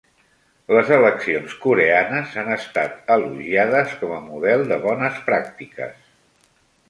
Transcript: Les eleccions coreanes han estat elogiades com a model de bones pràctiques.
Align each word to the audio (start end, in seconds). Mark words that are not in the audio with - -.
Les 0.75 0.87
eleccions 0.95 1.51
coreanes 1.65 2.31
han 2.43 2.49
estat 2.55 3.13
elogiades 3.17 3.93
com 4.01 4.15
a 4.15 4.23
model 4.31 4.67
de 4.71 4.79
bones 4.89 5.23
pràctiques. 5.29 6.01